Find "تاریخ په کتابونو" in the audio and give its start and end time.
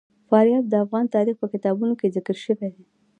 1.15-1.93